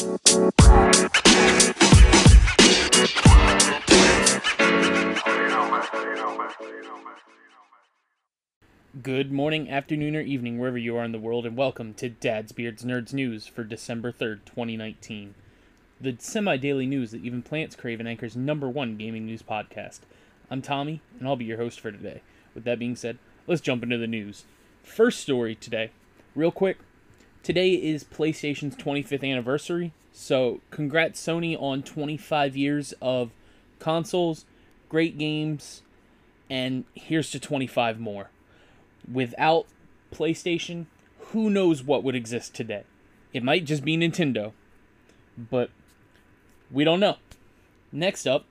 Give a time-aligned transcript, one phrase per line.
[0.00, 0.16] Good
[9.30, 12.82] morning, afternoon, or evening, wherever you are in the world, and welcome to Dad's Beards
[12.82, 15.34] Nerds News for December 3rd, 2019.
[16.00, 20.00] The semi daily news that even plants crave and Anchor's number one gaming news podcast.
[20.50, 22.22] I'm Tommy, and I'll be your host for today.
[22.54, 24.44] With that being said, let's jump into the news.
[24.82, 25.90] First story today,
[26.34, 26.78] real quick.
[27.42, 33.30] Today is PlayStation's 25th anniversary, so congrats Sony on 25 years of
[33.78, 34.44] consoles,
[34.90, 35.80] great games,
[36.50, 38.28] and here's to 25 more
[39.10, 39.66] without
[40.12, 40.84] PlayStation,
[41.18, 42.84] who knows what would exist today?
[43.32, 44.52] It might just be Nintendo,
[45.38, 45.70] but
[46.70, 47.16] we don't know.
[47.90, 48.44] Next up,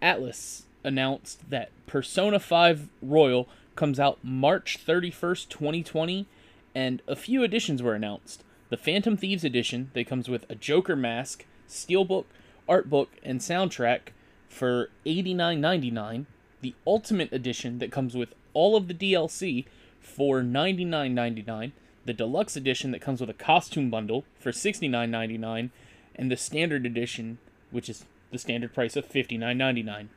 [0.00, 6.26] Atlus announced that Persona 5 Royal comes out March 31st, 2020,
[6.74, 8.44] and a few editions were announced.
[8.68, 12.26] The Phantom Thieves edition that comes with a Joker mask, steelbook,
[12.68, 14.12] art book, and soundtrack
[14.48, 16.26] for $89.99.
[16.60, 19.64] The Ultimate edition that comes with all of the DLC
[20.00, 21.72] for $99.99,
[22.04, 25.70] the deluxe edition that comes with a costume bundle for $69.99,
[26.16, 27.38] and the standard edition,
[27.70, 30.08] which is the standard price of $59.99.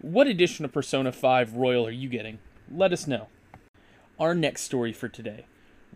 [0.00, 2.38] What edition of Persona 5 Royal are you getting?
[2.70, 3.28] Let us know.
[4.18, 5.46] Our next story for today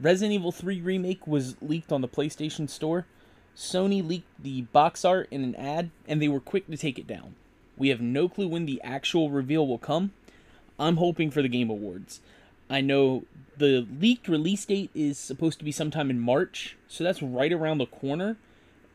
[0.03, 3.07] Resident Evil 3 Remake was leaked on the PlayStation Store.
[3.57, 7.07] Sony leaked the box art in an ad, and they were quick to take it
[7.07, 7.37] down.
[7.77, 10.13] We have no clue when the actual reveal will come.
[10.77, 12.21] I'm hoping for the Game Awards.
[12.69, 13.23] I know
[13.57, 17.79] the leaked release date is supposed to be sometime in March, so that's right around
[17.79, 18.37] the corner.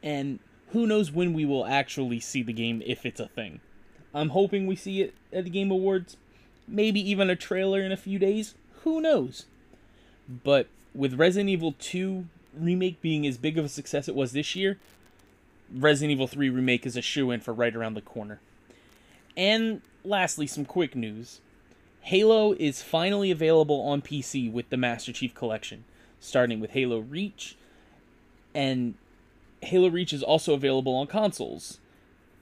[0.03, 0.39] And
[0.71, 3.61] who knows when we will actually see the game if it's a thing.
[4.13, 6.17] I'm hoping we see it at the Game Awards.
[6.67, 8.55] Maybe even a trailer in a few days.
[8.83, 9.45] Who knows?
[10.27, 12.25] But with Resident Evil 2
[12.59, 14.79] remake being as big of a success it was this year,
[15.73, 18.39] Resident Evil 3 remake is a shoe in for right around the corner.
[19.37, 21.39] And lastly, some quick news.
[22.01, 25.83] Halo is finally available on PC with the Master Chief Collection,
[26.19, 27.55] starting with Halo Reach,
[28.55, 28.95] and
[29.61, 31.79] Halo Reach is also available on consoles.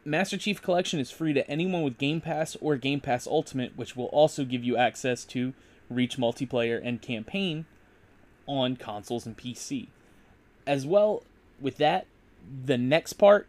[0.06, 3.96] Master Chief Collection is free to anyone with Game Pass or Game Pass Ultimate, which
[3.98, 5.54] will also give you access to
[5.90, 7.66] Reach multiplayer and campaign
[8.48, 9.88] on consoles and PC.
[10.68, 11.24] As well,
[11.60, 12.06] with that,
[12.66, 13.48] the next part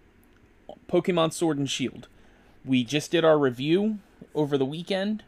[0.89, 2.09] Pokemon Sword and Shield.
[2.65, 3.99] We just did our review
[4.35, 5.23] over the weekend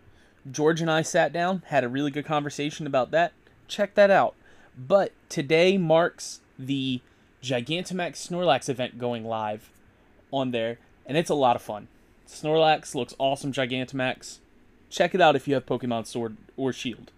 [0.51, 3.33] George and I sat down, had a really good conversation about that.
[3.67, 4.34] Check that out.
[4.77, 7.00] But today marks the
[7.43, 9.71] Gigantamax Snorlax event going live
[10.33, 11.89] on there, and it's a lot of fun.
[12.27, 14.39] Snorlax looks awesome, Gigantamax.
[14.91, 17.11] Check it out if you have Pokemon Sword or Shield.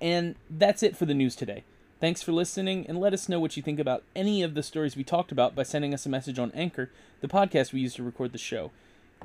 [0.00, 1.64] And that's it for the news today.
[2.00, 4.96] Thanks for listening, and let us know what you think about any of the stories
[4.96, 8.04] we talked about by sending us a message on Anchor, the podcast we use to
[8.04, 8.70] record the show.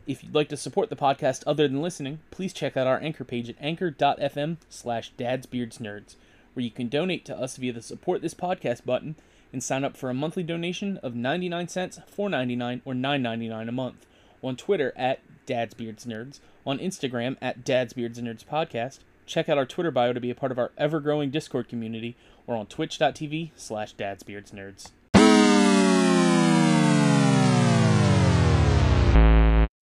[0.07, 3.23] If you'd like to support the podcast other than listening, please check out our anchor
[3.23, 6.15] page at anchor.fm slash dadsbeardsnerds,
[6.53, 9.15] where you can donate to us via the support this podcast button
[9.51, 14.05] and sign up for a monthly donation of 99 cents, 4.99, or 9.99 a month.
[14.43, 18.99] On Twitter at dadsbeardsnerds, on Instagram at dadsbeardsnerds podcast.
[19.25, 22.55] Check out our Twitter bio to be a part of our ever-growing Discord community, or
[22.55, 24.91] on twitch.tv slash dadsbeardsnerds.